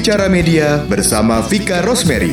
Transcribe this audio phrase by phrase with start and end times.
[0.00, 2.32] Bicara Media bersama Vika Rosemary.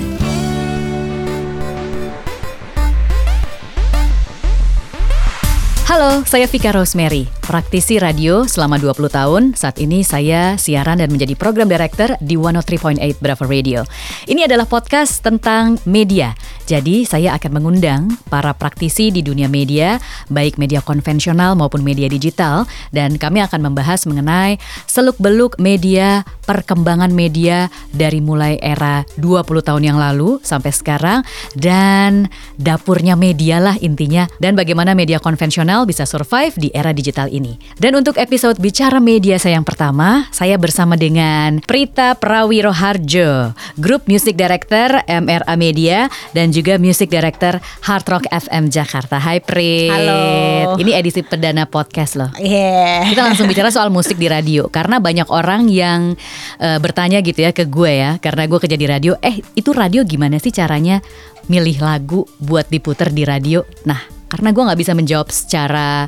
[5.83, 9.43] Halo, saya Vika Rosemary, praktisi radio selama 20 tahun.
[9.55, 13.87] Saat ini saya siaran dan menjadi program director di 103.8 Bravo Radio.
[14.27, 16.35] Ini adalah podcast tentang media.
[16.67, 19.95] Jadi saya akan mengundang para praktisi di dunia media,
[20.27, 27.71] baik media konvensional maupun media digital, dan kami akan membahas mengenai seluk-beluk media, perkembangan media
[27.95, 31.23] dari mulai era 20 tahun yang lalu sampai sekarang,
[31.55, 32.27] dan
[32.59, 37.36] dapurnya media lah intinya, dan bagaimana media konvensional bisa survive di era digital ini.
[37.77, 44.09] Dan untuk episode Bicara Media saya yang pertama, saya bersama dengan Prita Prawiro Harjo, Group
[44.09, 49.21] Music Director MRA Media, dan juga Music Director Hard Rock FM Jakarta.
[49.21, 49.93] Hai Prit.
[49.93, 50.75] Halo.
[50.81, 52.31] Ini edisi perdana podcast loh.
[52.41, 53.05] Iya.
[53.13, 56.17] Kita langsung bicara soal musik di radio karena banyak orang yang
[56.57, 59.13] eh, bertanya gitu ya ke gue ya karena gue kerja di radio.
[59.21, 61.03] Eh itu radio gimana sih caranya
[61.47, 63.61] milih lagu buat diputer di radio?
[63.85, 66.05] Nah karena gue nggak bisa menjawab secara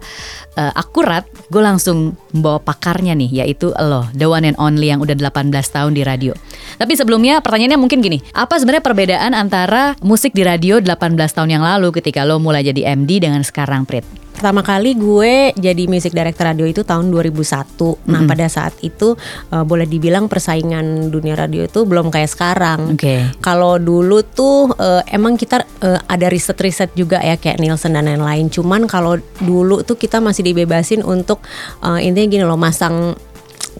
[0.60, 5.16] uh, akurat, gue langsung membawa pakarnya nih, yaitu lo, the one and only yang udah
[5.16, 6.36] 18 tahun di radio.
[6.76, 11.64] Tapi sebelumnya pertanyaannya mungkin gini, apa sebenarnya perbedaan antara musik di radio 18 tahun yang
[11.64, 14.19] lalu ketika lo mulai jadi MD dengan sekarang, Prit?
[14.40, 17.76] Pertama kali gue jadi music director radio itu tahun 2001.
[18.08, 19.20] Nah, pada saat itu
[19.52, 22.96] uh, boleh dibilang persaingan dunia radio itu belum kayak sekarang.
[22.96, 23.36] Oke.
[23.44, 28.48] Kalau dulu tuh uh, emang kita uh, ada riset-riset juga ya kayak Nielsen dan lain-lain.
[28.48, 31.44] Cuman kalau dulu tuh kita masih dibebasin untuk
[31.84, 33.20] uh, intinya gini loh, masang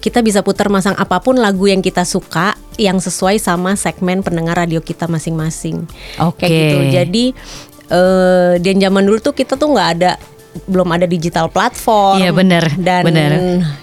[0.04, 4.60] kita bisa putar masang apa pun lagu yang kita suka yang sesuai sama segmen pendengar
[4.60, 5.88] radio kita masing-masing.
[6.20, 6.44] Oke.
[6.44, 6.78] Kayak gitu.
[6.92, 7.26] Jadi
[7.96, 10.20] eh dan zaman dulu tuh kita tuh nggak ada
[10.66, 12.18] belum ada digital platform.
[12.18, 13.32] Iya, bener, Dan bener.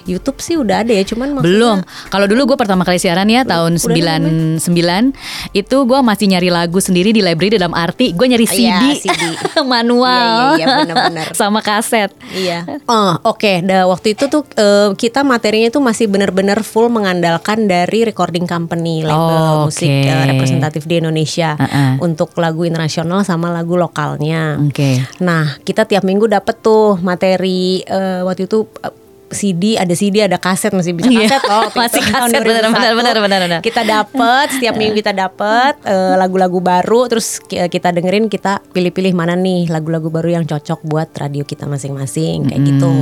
[0.05, 1.79] YouTube sih udah ada ya, cuman maksudnya- Belum.
[2.09, 5.15] Kalau dulu gue pertama kali siaran ya tahun Udah 99
[5.53, 9.23] itu gue masih nyari lagu sendiri di library dalam arti gue nyari CD, Iya, CD.
[9.65, 11.27] manual Iya, iya, iya, bener-bener.
[11.39, 12.11] sama kaset.
[12.31, 12.67] Iya.
[12.85, 13.63] Oh, oke.
[13.63, 19.03] Dah waktu itu tuh eh, kita materinya tuh masih benar-benar full mengandalkan dari recording company
[19.03, 22.03] Oh, label musik eh, representatif di Indonesia Uh-uh.
[22.03, 24.59] untuk lagu internasional sama lagu lokalnya.
[24.61, 25.03] Oke.
[25.19, 26.27] Nah, kita tiap minggu
[26.57, 28.95] dapet tuh materi eh, waktu itu eh,
[29.27, 32.71] CD ada CD ada kaset masih bisa Iya, kaset loh masih kaset, benar, 2001.
[32.71, 33.61] benar, benar, benar, benar.
[33.61, 39.13] kita dapet setiap minggu kita dapet eh, lagu-lagu baru terus ki- kita dengerin kita pilih-pilih
[39.13, 42.93] mana nih lagu-lagu baru yang cocok buat radio kita masing-masing kayak gitu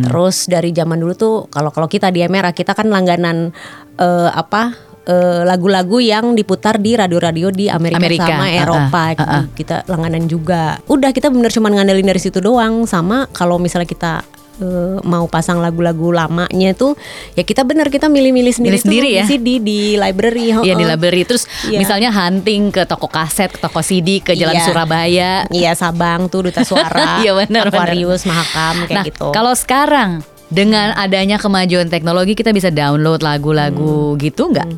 [0.00, 3.50] terus dari zaman dulu tuh kalau kalau kita di Emera kita kan langganan
[3.96, 9.42] eh, apa eh, lagu-lagu yang diputar di radio-radio di Amerika, Amerika, sama uh-uh, Eropa uh-uh.
[9.52, 14.12] kita langganan juga udah kita bener cuma ngandelin dari situ doang sama kalau misalnya kita
[14.62, 16.94] eh, mau pasang lagu-lagu lamanya tuh
[17.34, 19.24] ya kita bener kita milih-milih sendiri, Milih sendiri tuh ya?
[19.24, 21.78] di CD di library Iya di library terus Iya.
[21.80, 24.64] misalnya hunting ke toko kaset, ke toko CD, ke Jalan Iya.
[24.66, 25.32] Surabaya.
[25.50, 29.28] Iya Sabang tuh Duta Suara, Iya, benar, Aquarius, Mahakam kayak nah, gitu.
[29.32, 30.22] kalau sekarang
[30.54, 34.70] dengan adanya kemajuan teknologi kita bisa download lagu-lagu gitu nggak?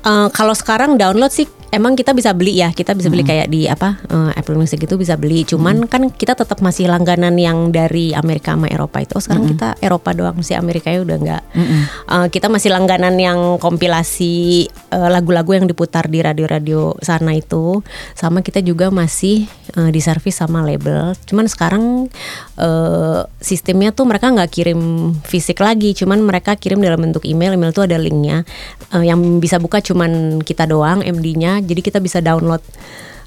[0.00, 3.68] Eh, kalau sekarang download sih emang kita bisa beli ya, kita bisa beli kayak di
[3.68, 5.44] apa eh, Apple Music itu bisa beli.
[5.44, 9.14] Cuman kan kita tetap masih langganan yang dari Amerika sama Eropa itu.
[9.16, 11.42] Oh, sekarang kita Eropa doang sih Amerika udah nggak.
[12.10, 17.84] Eh, kita masih langganan yang kompilasi lagu-lagu yang diputar di radio-radio sana itu.
[18.18, 19.46] Sama kita juga masih
[19.76, 21.14] eh, diservis sama label.
[21.28, 22.08] Cuman sekarang
[22.58, 27.54] eh, sistemnya tuh mereka nggak kirim fisik lagi, cuman mereka kirim dalam bentuk email.
[27.54, 28.42] Email tuh ada linknya
[28.96, 31.58] eh, yang bisa buka cuman kita doang MD-nya.
[31.58, 32.62] Jadi kita bisa download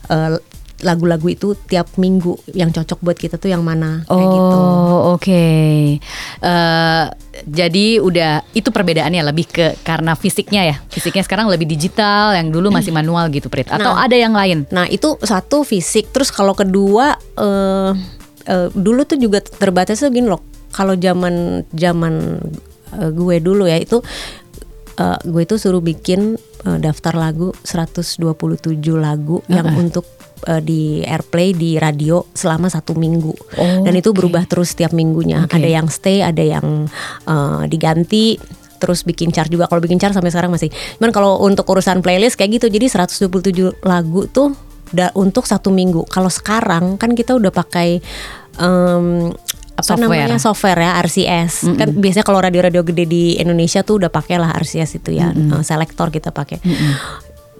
[0.07, 0.39] eh,
[0.83, 4.57] lagu-lagu itu tiap minggu yang cocok buat kita tuh yang mana kayak gitu.
[4.59, 5.43] Oh oke.
[6.43, 7.05] Eh,
[7.47, 10.75] jadi udah itu perbedaannya lebih ke karena fisiknya ya.
[10.91, 13.71] Fisiknya sekarang lebih digital, yang dulu masih manual gitu, Prit.
[13.71, 14.03] Atau Nah.
[14.03, 14.67] ada yang lain?
[14.69, 17.91] Nah itu satu fisik, terus kalau kedua eh
[18.43, 20.43] eh, dulu tuh juga terbatas tuh gini loh.
[20.75, 22.43] Kalau zaman zaman
[22.93, 24.03] gue dulu ya itu
[24.99, 28.19] eh, gue itu suruh bikin eh, daftar lagu 127
[28.93, 30.05] lagu yang untuk
[30.43, 34.17] eh, di airplay di radio selama satu minggu Oh, dan itu oke.
[34.17, 35.43] berubah terus tiap minggunya.
[35.43, 35.55] Oke.
[35.55, 36.87] Ada yang stay, ada yang
[37.25, 38.35] eh, diganti
[38.75, 40.67] terus bikin chart juga kalau bikin chart sampai sekarang masih.
[40.99, 43.31] Cuman kalau untuk urusan playlist kayak gitu jadi 127
[43.79, 44.51] lagu tuh
[44.91, 46.03] da- untuk satu minggu.
[46.05, 48.03] Kalau sekarang kan kita udah pakai
[48.59, 49.31] em,
[49.73, 50.29] apa Software.
[50.29, 54.53] namanya software ya RCS kan biasanya kalau radio-radio gede di Indonesia tuh udah pakai lah
[54.53, 56.61] RCS itu ya Eh, selektor kita pakai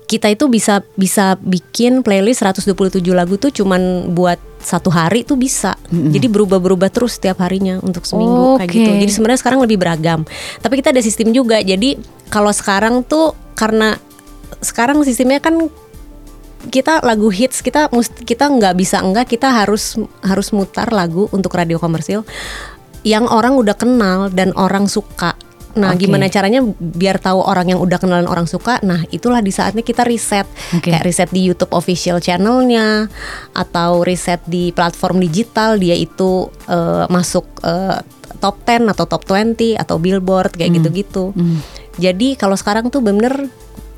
[0.03, 2.69] kita itu bisa bisa bikin playlist 127
[3.15, 5.73] lagu tuh cuman buat satu hari tuh bisa.
[5.89, 8.77] Jadi berubah-berubah terus setiap harinya untuk seminggu kayak Oke.
[8.77, 8.91] gitu.
[8.93, 10.21] Jadi sebenarnya sekarang lebih beragam.
[10.61, 11.59] Tapi kita ada sistem juga.
[11.59, 11.97] Jadi
[12.29, 13.97] kalau sekarang tuh karena
[14.61, 15.67] sekarang sistemnya kan
[16.71, 21.51] kita lagu hits kita must- kita nggak bisa enggak kita harus harus mutar lagu untuk
[21.55, 22.23] radio komersil
[23.03, 25.35] yang orang udah kenal dan orang suka.
[25.73, 26.05] Nah, Oke.
[26.05, 28.77] gimana caranya biar tahu orang yang udah kenal dan orang suka?
[28.85, 30.93] Nah, itulah di saatnya kita riset, Oke.
[30.93, 33.09] kayak riset di YouTube official channelnya
[33.57, 37.99] atau riset di platform digital dia itu eh, masuk eh,
[38.37, 41.33] top 10 atau top 20 atau billboard kayak gitu-gitu.
[41.97, 43.49] Jadi kalau sekarang tuh bener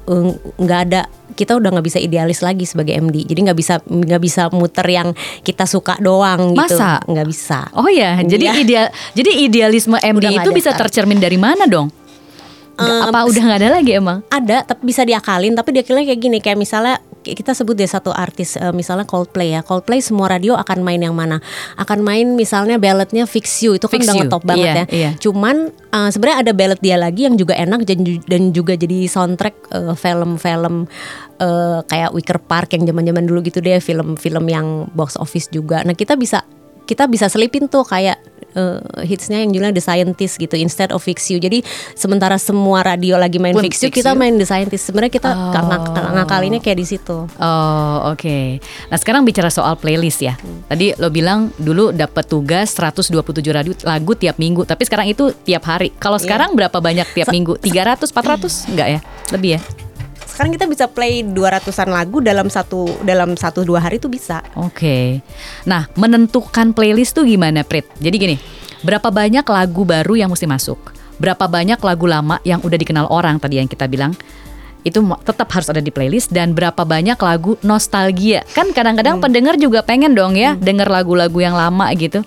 [0.06, 0.26] eh,
[0.58, 1.02] nggak ada
[1.36, 3.26] kita udah nggak bisa idealis lagi sebagai MD.
[3.26, 5.12] Jadi nggak bisa nggak bisa muter yang
[5.42, 6.80] kita suka doang gitu.
[6.80, 7.04] Masa?
[7.04, 7.60] Nggak bisa.
[7.74, 8.54] Oh ya, jadi Iya.
[8.58, 10.80] ideal, jadi idealisme MD Udah itu bisa sekarang.
[10.88, 11.92] tercermin dari mana dong?
[12.76, 14.20] Nggak- Em, apa udah nggak ada lagi emang?
[14.28, 17.00] ada tapi bisa diakalin tapi diakalin kayak gini kayak misalnya
[17.34, 19.66] kita sebut deh satu artis eh, misalnya Coldplay ya.
[19.66, 21.42] Coldplay semua radio akan main yang mana?
[21.80, 24.86] Akan main misalnya balladnya Fix You itu kan Fix udah ngetop banget iya, ya.
[24.92, 25.12] iya.
[25.18, 29.08] cuman eh, sebenarnya ada ballad dia lagi yang juga enak dan, ju- dan juga jadi
[29.08, 30.86] soundtrack eh, film-film
[31.40, 35.82] eh, kayak Wicker Park yang zaman-zaman dulu gitu deh film-film yang box office juga.
[35.88, 36.44] Nah kita bisa
[36.86, 38.22] kita bisa selipin tuh kayak
[38.56, 41.60] eh, hitsnya yang judulnya The Scientist gitu instead of Fix You jadi
[41.94, 44.18] sementara semua radio lagi main Pun Fix You Fix kita You.
[44.18, 45.52] main The Scientist sebenarnya kita Oh.
[45.52, 48.38] ngak- ngakalinnya kayak di situ Oh oke.
[48.88, 50.34] Nah sekarang bicara soal playlist ya.
[50.66, 53.12] Tadi lo bilang dulu dapat tugas 127
[53.52, 55.92] radio lagu tiap minggu, tapi sekarang itu tiap hari.
[55.94, 57.60] Kalau sekarang berapa banyak tiap minggu?
[57.60, 58.66] 300, 400?
[58.68, 59.00] Enggak ya?
[59.30, 59.85] Lebih ya?
[60.26, 65.22] Sekarang kita bisa play 200-an lagu dalam satu dalam satu dua hari tuh bisa Oke.
[65.68, 67.86] Nah, menentukan playlist tuh gimana, Prit?
[68.00, 68.36] Jadi gini,
[68.84, 70.80] berapa banyak lagu baru yang mesti masuk?
[71.16, 74.12] Berapa banyak lagu lama yang udah dikenal orang tadi yang kita bilang?
[74.86, 78.46] Itu tetap harus ada di playlist dan berapa banyak lagu nostalgia?
[78.54, 82.22] Kan kadang-kadang pendengar juga pengen dong ya denger lagu-lagu yang lama gitu.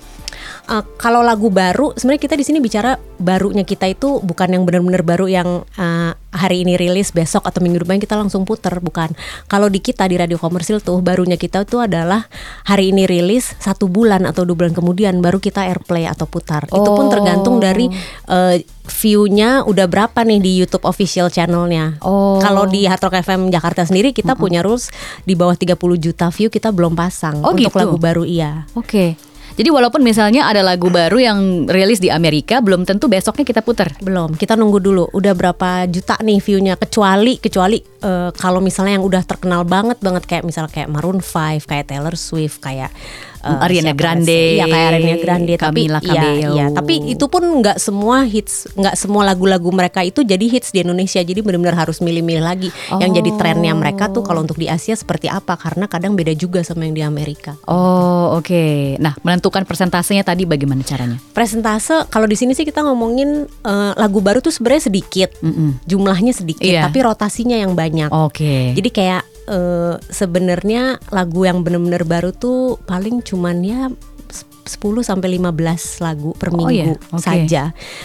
[0.69, 5.01] Uh, kalau lagu baru sebenarnya kita di sini bicara barunya kita itu bukan yang benar-benar
[5.01, 5.49] baru yang
[5.81, 9.09] uh, hari ini rilis besok atau minggu depan kita langsung puter bukan
[9.47, 12.29] kalau di kita di radio komersil tuh barunya kita itu adalah
[12.63, 16.85] hari ini rilis satu bulan atau dua bulan kemudian baru kita airplay atau putar itu
[16.87, 17.11] pun Oh.
[17.11, 17.89] tergantung dari
[18.27, 22.37] uh, view-nya udah berapa nih di YouTube official channelnya Oh.
[22.39, 24.93] kalau di Hard Rock FM Jakarta sendiri kita punya rules
[25.23, 27.79] di bawah 30 juta view kita belum pasang Oh, untuk gitu?
[27.79, 29.17] lagu baru iya Oke.
[29.58, 33.90] Jadi walaupun misalnya ada lagu baru yang rilis di Amerika, belum tentu besoknya kita puter.
[33.99, 35.10] Belum, kita nunggu dulu.
[35.10, 40.31] Udah berapa juta nih view-nya kecuali kecuali eh, kalau misalnya yang udah terkenal banget banget
[40.31, 42.94] kayak misalnya kayak Maroon 5, kayak Taylor Swift, kayak
[43.40, 44.58] eh, Ariana Grande?
[44.58, 46.52] Iya, kayak Ariana Grande tapi Camila Cabello.
[46.55, 50.82] iya, tapi itu pun nggak semua hits, nggak semua lagu-lagu mereka itu jadi hits di
[50.82, 51.19] Indonesia.
[51.19, 55.26] Jadi benar-benar harus milih-milih lagi yang jadi trennya mereka tuh kalau untuk di Asia seperti
[55.26, 57.55] apa karena kadang beda juga sama yang di Amerika.
[57.64, 58.96] Oh, oke.
[58.99, 61.19] Nah, menentukan persentasenya tadi bagaimana caranya?
[61.32, 65.31] Presentase kalau di sini sih kita ngomongin eh, lagu baru tuh sebenarnya sedikit,
[65.84, 66.88] jumlahnya sedikit, Iya.
[66.91, 68.11] tapi rotasinya yang banyak.
[68.11, 68.73] Oke.
[68.75, 73.89] Jadi kayak eh, sebenarnya lagu yang bener-bener baru tuh paling cuman ya
[74.69, 75.49] 10 sampai 15
[75.99, 77.19] lagu per Oh minggu iya, oke.
[77.19, 77.62] saja.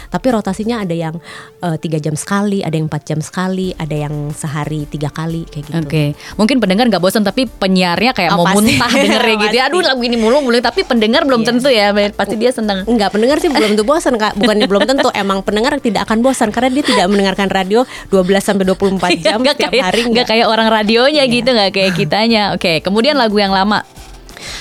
[0.08, 1.16] Tapi rotasinya ada yang
[1.60, 5.64] eh, tiga jam sekali, ada yang 4 jam sekali, ada yang sehari tiga kali kayak
[5.66, 5.78] gitu.
[5.82, 6.04] Oke,
[6.36, 8.74] mungkin pendengar nggak bosan tapi penyiarnya kayak Oh, mau pasti.
[8.74, 9.64] muntah dengernya gitu ya.
[9.68, 11.50] Aduh lagu ini mulu mulu tapi pendengar belum Iya.
[11.50, 11.88] tentu ya.
[12.10, 12.88] Pasti dia seneng.
[12.88, 14.34] Enggak, pendengar sih belum tentu bosan Kak.
[14.34, 18.64] Bukannya belum tentu, emang pendengar tidak akan bosan karena dia tidak mendengarkan radio 12 sampai
[18.66, 22.44] 24 jam Nggak setiap kayak, hari nggak kayak orang radionya gitu nggak kayak kitanya.
[22.54, 23.84] Oke, kemudian lagu yang lama.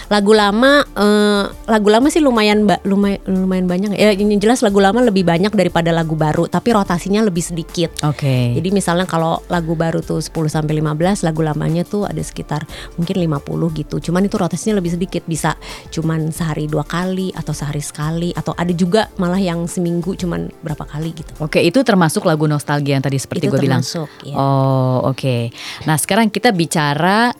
[0.08, 4.78] Lagu lama eh, lagu lama sih lumayan ba- lumayan lumayan banyak ya ini jelas lagu
[4.78, 8.54] lama lebih banyak daripada lagu baru tapi rotasinya lebih sedikit Oke.
[8.54, 12.64] jadi misalnya kalau lagu baru tuh 10 sampai 15 lagu lamanya tuh ada sekitar
[12.96, 15.54] mungkin 50 gitu cuman itu rotasinya lebih sedikit bisa
[15.90, 20.86] cuman sehari dua kali atau sehari sekali atau ada juga malah yang seminggu cuman berapa
[20.86, 23.82] kali gitu Oke, itu termasuk lagu nostalgia yang tadi seperti Itu gue bilang.
[24.22, 24.36] iya.
[24.38, 25.50] Oh, oke.
[25.84, 27.34] Nah, sekarang kita bicara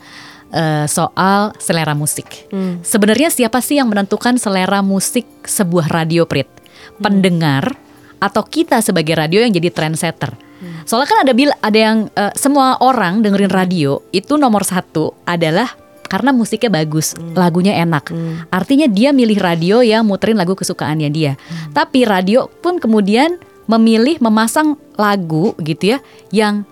[0.52, 2.49] eh, soal selera musik.
[2.52, 2.85] Hmm.
[2.85, 6.47] Sebenarnya siapa sih yang menentukan selera musik sebuah radio Prit?
[6.47, 7.02] Hmm.
[7.02, 7.75] Pendengar
[8.23, 10.37] atau kita sebagai radio yang jadi trendsetter?
[10.37, 10.87] Hmm.
[10.87, 15.73] Soalnya kan ada bil ada yang eh, semua orang dengerin radio itu nomor satu adalah
[16.06, 17.32] karena musiknya bagus, Hmm.
[17.32, 18.12] lagunya enak.
[18.52, 21.40] Artinya dia milih radio yang muterin lagu kesukaannya dia.
[21.40, 21.73] Hmm.
[21.73, 26.68] Tapi radio pun kemudian memilih memasang lagu gitu ya yang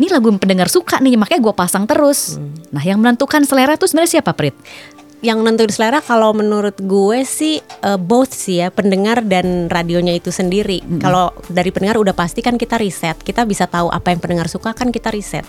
[0.00, 2.40] ini lagu yang pendengar suka nih makanya gue pasang terus.
[2.72, 4.56] Nah yang menentukan selera tuh sebenarnya siapa Prit?
[5.20, 10.32] yang nentuin selera kalau menurut gue sih uh, both sih ya pendengar dan radionya itu
[10.32, 10.80] sendiri.
[10.80, 11.00] Mm-hmm.
[11.00, 14.72] Kalau dari pendengar udah pasti kan kita riset, kita bisa tahu apa yang pendengar suka
[14.72, 15.44] kan kita riset.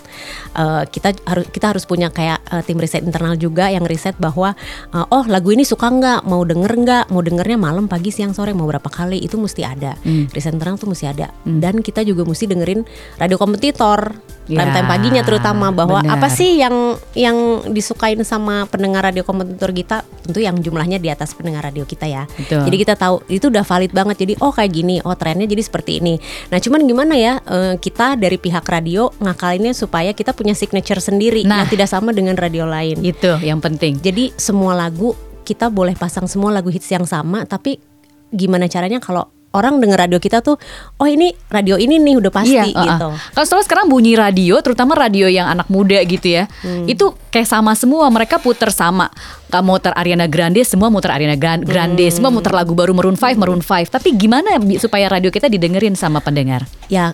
[0.52, 4.52] Uh, kita harus kita harus punya kayak uh, tim riset internal juga yang riset bahwa
[4.92, 8.52] uh, oh lagu ini suka nggak, mau denger nggak, mau dengernya malam, pagi, siang, sore,
[8.52, 9.96] mau berapa kali itu mesti ada.
[10.04, 10.36] Mm.
[10.36, 11.32] Riset internal tuh mesti ada.
[11.48, 11.58] Mm.
[11.64, 12.84] Dan kita juga mesti dengerin
[13.16, 14.12] radio kompetitor
[14.50, 16.14] ya, time-time paginya terutama bahwa bener.
[16.18, 21.34] apa sih yang yang disukain sama pendengar radio kompetitor kita tentu yang jumlahnya di atas
[21.34, 22.24] pendengar radio kita ya.
[22.26, 22.66] Betul.
[22.66, 24.16] Jadi kita tahu itu udah valid banget.
[24.22, 26.18] Jadi oh kayak gini, oh trennya jadi seperti ini.
[26.50, 31.42] Nah cuman gimana ya uh, kita dari pihak radio ngakalinnya supaya kita punya signature sendiri
[31.42, 33.02] nah, yang tidak sama dengan radio lain.
[33.02, 33.98] Itu yang penting.
[33.98, 37.82] Jadi semua lagu kita boleh pasang semua lagu hits yang sama tapi
[38.30, 40.56] gimana caranya kalau orang dengar radio kita tuh
[40.98, 43.08] oh ini radio ini nih udah pasti iya, gitu.
[43.08, 43.32] Uh, uh.
[43.36, 46.48] Kalau sekarang bunyi radio terutama radio yang anak muda gitu ya.
[46.64, 46.88] Hmm.
[46.88, 49.12] Itu kayak sama semua mereka puter sama.
[49.52, 52.12] Kamu muter Ariana Grande semua muter Ariana Grande, hmm.
[52.12, 53.92] semua muter lagu baru Maroon 5 Maroon 5.
[53.92, 56.64] Tapi gimana supaya radio kita didengerin sama pendengar?
[56.88, 57.12] Ya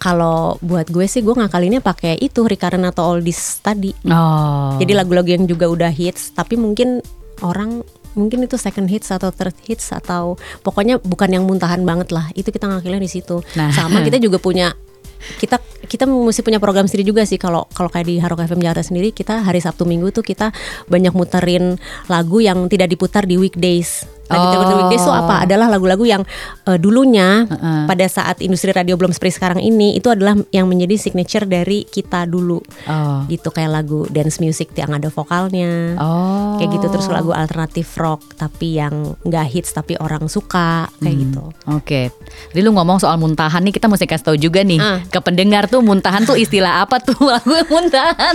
[0.00, 3.92] kalau buat gue sih gue ngakalinnya pakai itu recurrent atau oldies tadi.
[4.08, 4.80] Oh.
[4.80, 7.04] Jadi lagu-lagu yang juga udah hits tapi mungkin
[7.44, 12.30] orang mungkin itu second hits atau third hits atau pokoknya bukan yang muntahan banget lah.
[12.34, 13.42] Itu kita ngakilnya di situ.
[13.54, 13.70] Nah.
[13.70, 14.74] sama kita juga punya
[15.36, 17.36] kita kita mesti punya program sendiri juga sih.
[17.36, 20.52] Kalau kalau kayak di Harok FM Jakarta sendiri kita hari Sabtu Minggu tuh kita
[20.88, 21.76] banyak muterin
[22.08, 24.62] lagu yang tidak diputar di weekdays Nah, oh.
[24.70, 25.42] di Weekdays itu apa?
[25.42, 26.22] Adalah lagu-lagu yang
[26.70, 27.82] uh, dulunya uh -uh.
[27.90, 32.30] pada saat industri radio belum seperti sekarang ini itu adalah yang menjadi signature dari kita
[32.30, 32.62] dulu.
[32.86, 33.26] Oh.
[33.26, 35.98] Gitu kayak lagu dance music yang ada vokalnya.
[35.98, 36.54] Oh.
[36.62, 41.22] Kayak gitu terus lagu alternatif rock tapi yang nggak hits tapi orang suka kayak hmm.
[41.26, 41.42] gitu.
[41.42, 41.54] Oke.
[41.82, 42.04] Okay.
[42.54, 45.02] Jadi lu ngomong soal muntahan nih kita mesti kasih tahu juga nih uh.
[45.10, 48.34] ke pendengar tuh muntahan tuh istilah apa tuh lagu muntahan?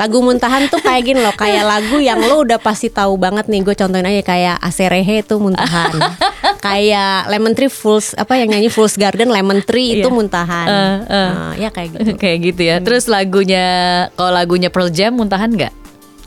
[0.00, 3.60] lagu muntahan tuh kayak gini loh, kayak lagu yang lu udah pasti tahu banget nih.
[3.60, 5.90] Gue contohin aja kayak Aserehe tuh itu muntahan.
[6.66, 10.14] kayak Lemon Tree Fools apa yang nyanyi Fools Garden Lemon Tree itu yeah.
[10.14, 10.66] muntahan.
[10.70, 11.02] Uh, uh.
[11.10, 12.10] Uh, ya kayak gitu.
[12.22, 12.76] kayak gitu ya.
[12.78, 12.84] Hmm.
[12.86, 13.66] Terus lagunya
[14.14, 15.74] kalau lagunya Pearl Jam muntahan nggak?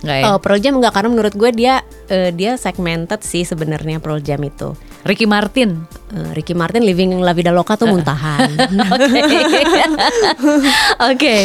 [0.03, 0.25] Nggak ya?
[0.29, 4.43] Oh, Pearl Jam enggak karena menurut gue dia uh, dia segmented sih sebenarnya Pearl Jam
[4.43, 4.75] itu.
[5.07, 5.87] Ricky Martin.
[6.11, 8.51] Uh, Ricky Martin Living La Vida Loca tuh muntahan.
[8.93, 9.07] Oke.
[9.07, 9.23] Oke.
[10.99, 11.41] Okay.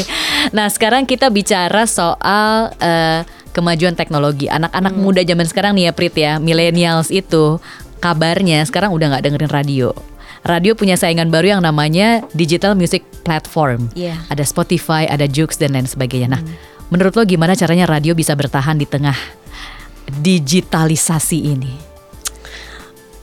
[0.50, 4.48] Nah, sekarang kita bicara soal uh, kemajuan teknologi.
[4.48, 5.02] Anak-anak hmm.
[5.04, 7.60] muda zaman sekarang nih ya Prit ya, millennials itu
[8.02, 9.94] kabarnya sekarang udah nggak dengerin radio.
[10.42, 13.94] Radio punya saingan baru yang namanya digital music platform.
[13.94, 14.18] Yeah.
[14.26, 16.34] Ada Spotify, ada Joox dan lain sebagainya.
[16.34, 16.90] Nah, hmm.
[16.90, 19.14] menurut lo gimana caranya radio bisa bertahan di tengah
[20.10, 21.72] digitalisasi ini?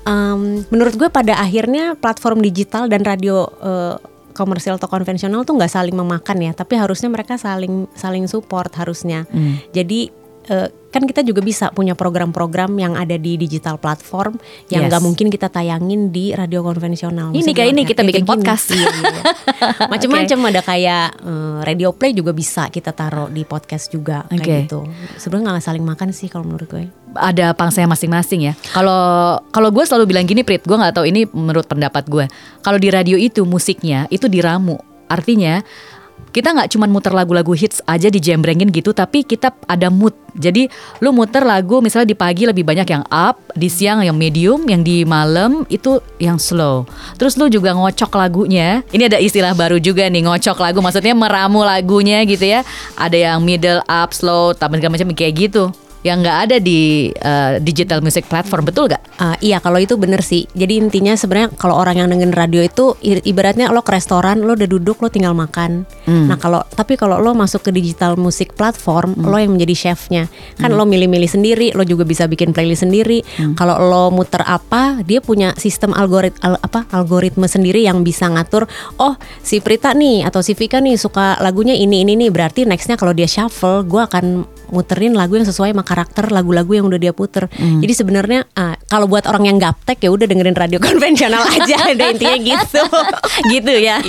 [0.07, 3.99] Um, menurut gue pada akhirnya platform digital dan radio uh,
[4.31, 9.27] komersial atau konvensional tuh nggak saling memakan ya, tapi harusnya mereka saling saling support harusnya.
[9.27, 9.59] Hmm.
[9.75, 10.07] Jadi
[10.49, 14.41] uh, kan kita juga bisa punya program-program yang ada di digital platform
[14.73, 15.05] yang nggak yes.
[15.05, 17.29] mungkin kita tayangin di radio konvensional.
[17.29, 18.73] Ini kayak ini kita bikin podcast.
[18.73, 19.21] Iya, iya.
[19.93, 20.49] Macam-macam okay.
[20.49, 24.41] ada kayak uh, radio play juga bisa kita taruh di podcast juga okay.
[24.41, 24.89] kayak gitu.
[25.21, 26.89] Sebenarnya nggak saling makan sih kalau menurut gue.
[27.13, 28.53] Ada pangsanya masing-masing ya.
[28.73, 32.25] Kalau kalau gue selalu bilang gini, Prit, gue nggak tahu ini menurut pendapat gue.
[32.65, 34.81] Kalau di radio itu musiknya itu diramu.
[35.09, 35.61] Artinya
[36.29, 40.13] kita nggak cuma muter lagu-lagu hits aja di dijembrengin gitu tapi kita ada mood.
[40.37, 40.69] Jadi
[41.01, 44.85] lu muter lagu misalnya di pagi lebih banyak yang up di siang yang medium yang
[44.85, 46.85] di malam itu yang slow.
[47.17, 48.85] Terus lu juga ngocok lagunya.
[48.93, 52.61] Ini ada istilah baru juga nih ngocok lagu maksudnya meramu lagunya gitu ya.
[52.93, 57.99] Ada yang middle up slow tapi macam kayak gitu yang nggak ada di uh, digital
[57.99, 59.03] music platform betul gak?
[59.19, 60.47] Uh, iya kalau itu bener sih.
[60.55, 64.69] Jadi intinya sebenarnya kalau orang yang dengerin radio itu ibaratnya lo ke restoran lo udah
[64.69, 65.83] duduk lo tinggal makan.
[66.07, 66.31] Hmm.
[66.31, 69.27] Nah kalau tapi kalau lo masuk ke digital music platform hmm.
[69.27, 70.79] lo yang menjadi chefnya kan hmm.
[70.79, 73.19] lo milih-milih sendiri lo juga bisa bikin playlist sendiri.
[73.35, 73.59] Hmm.
[73.59, 78.71] Kalau lo muter apa dia punya sistem algorit al, apa algoritma sendiri yang bisa ngatur.
[79.03, 82.95] Oh si Prita nih atau si Vika nih suka lagunya ini ini nih berarti nextnya
[82.95, 87.13] kalau dia shuffle gue akan muterin lagu yang sesuai sama karakter lagu-lagu yang udah dia
[87.13, 87.49] puter.
[87.51, 87.81] Hmm.
[87.81, 92.37] Jadi sebenarnya uh, kalau buat orang yang gaptek ya udah dengerin radio konvensional aja, intinya
[92.37, 92.83] gitu.
[93.53, 93.99] gitu ya.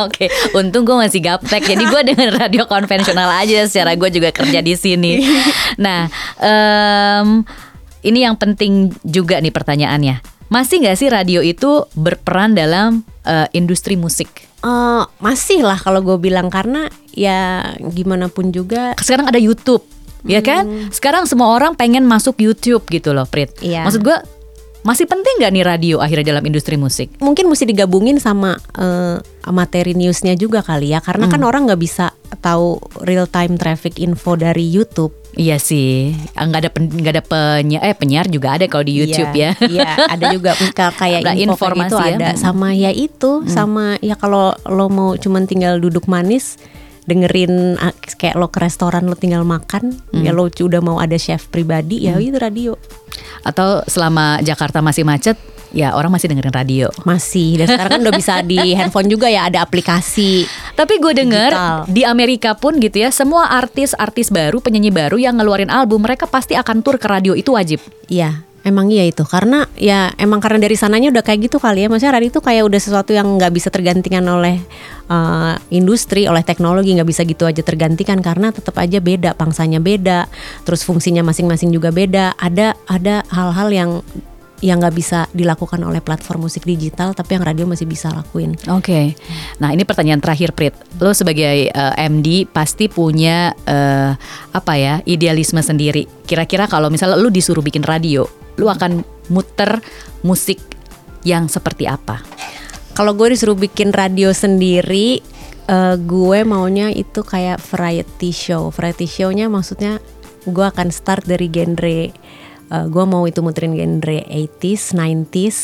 [0.00, 0.56] Oke, okay.
[0.56, 3.66] untung gue masih gaptek, jadi gue dengerin radio konvensional aja.
[3.66, 5.12] Secara gue juga kerja di sini.
[5.80, 6.08] Nah,
[6.38, 7.42] um,
[8.04, 10.20] ini yang penting juga nih pertanyaannya.
[10.52, 14.44] Masih nggak sih radio itu berperan dalam uh, industri musik?
[14.64, 19.82] Uh, masih lah kalau gue bilang karena ya gimana pun juga sekarang ada YouTube
[20.24, 20.64] ya kan?
[20.64, 20.88] Hmm.
[20.88, 23.52] Sekarang semua orang pengen masuk YouTube gitu loh, Prit.
[23.60, 23.84] Iya.
[23.84, 24.16] Maksud gue
[24.80, 27.12] masih penting gak nih radio akhirnya dalam industri musik?
[27.16, 29.16] Mungkin mesti digabungin sama uh,
[29.48, 31.44] materi newsnya juga kali ya, karena kan hmm.
[31.44, 36.60] kan orang nggak bisa tahu real time traffic info dari YouTube Iya sih, Ah, nggak
[36.62, 39.66] ada pen, nggak ada penyiar, eh penyiar juga ada kalau di YouTube Iya, ya.
[39.66, 42.14] Iya, ada juga ka- kayak info gitu informasi ya.
[42.14, 42.38] ada Hmm.
[42.38, 46.54] sama ya itu sama ya kalau lo mau cuman tinggal duduk manis
[47.04, 50.36] dengerin ah, kayak lo ke restoran lo tinggal makan ya Hmm.
[50.36, 52.72] lo udah mau ada chef pribadi ya itu radio
[53.40, 55.36] Atau selama Jakarta masih macet,
[55.70, 56.86] ya orang masih dengerin radio.
[57.02, 61.50] masih dan sekarang kan udah bisa di handphone juga ya ada aplikasi Tapi gue denger
[61.50, 61.78] Digital.
[61.86, 66.54] di Amerika pun gitu ya, semua artis-artis baru, penyanyi baru yang ngeluarin album, mereka pasti
[66.54, 67.78] akan tur ke radio itu wajib.
[68.08, 71.88] Iya, emang iya itu karena ya emang karena dari sananya udah kayak gitu kali ya.
[71.92, 74.58] Maksudnya radio itu kayak udah sesuatu yang nggak bisa tergantikan oleh
[75.12, 80.26] uh, industri, oleh teknologi nggak bisa gitu aja tergantikan karena tetap aja beda, pangsanya beda,
[80.64, 82.34] terus fungsinya masing-masing juga beda.
[82.40, 83.90] Ada ada hal-hal yang
[84.64, 88.56] yang nggak bisa dilakukan oleh platform musik digital, tapi yang radio masih bisa lakuin.
[88.72, 89.12] Oke.
[89.60, 90.72] Nah, ini pertanyaan terakhir Prit.
[91.04, 94.16] Lo sebagai eh, MD pasti punya eh,
[94.56, 96.08] apa ya, idealisme sendiri.
[96.24, 98.24] Kira-kira kalau misalnya lo disuruh bikin radio,
[98.58, 99.80] lo akan muter
[100.22, 100.60] musik
[101.24, 102.20] yang seperti apa?
[102.94, 105.18] Kalau gue disuruh bikin radio sendiri,
[105.66, 108.70] eh, gue maunya itu kayak variety show.
[108.70, 109.98] Variety show-nya maksudnya
[110.44, 112.12] gue akan start dari genre
[112.70, 115.56] eh, gue mau itu muterin genre 80s, 90s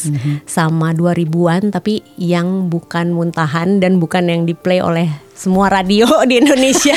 [0.49, 6.37] sama 2000-an tapi yang bukan muntahan dan bukan yang di play oleh semua radio di
[6.37, 6.92] Indonesia.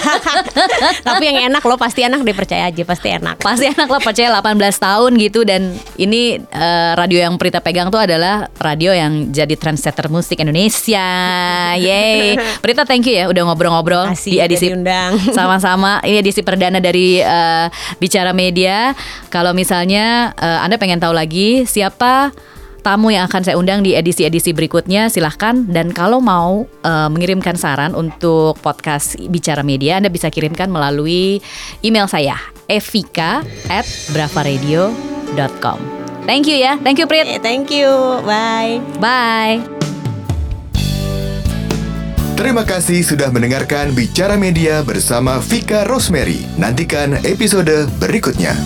[1.07, 3.39] tapi yang enak lo pasti enak deh percaya aja pasti enak.
[3.39, 8.03] Pasti anak lo percaya 18 tahun gitu dan ini eh, radio yang Prita pegang tuh
[8.03, 11.07] adalah radio yang jadi trendsetter musik Indonesia.
[11.88, 12.35] Yeay.
[12.59, 15.12] Prita thank you ya udah ngobrol-ngobrol di edisi udah diundang.
[15.31, 16.03] sama-sama.
[16.03, 18.91] Ini edisi perdana dari eh, Bicara Media.
[19.31, 22.35] Kalau misalnya eh, Anda pengen tahu lagi siapa
[22.83, 27.95] tamu yang akan saya undang di edisi-edisi berikutnya silahkan dan kalau mau eh, mengirimkan saran
[27.95, 31.39] untuk podcast Bicara Media Anda bisa kirimkan melalui
[31.81, 32.35] email saya
[32.67, 35.79] evika at bravaradio.com
[36.23, 38.79] Thank you ya, thank you Prit, Eh, Thank you, bye.
[38.99, 39.59] bye
[42.33, 46.43] Terima kasih sudah mendengarkan Bicara Media bersama Vika Rosemary.
[46.57, 48.57] Nantikan episode berikutnya.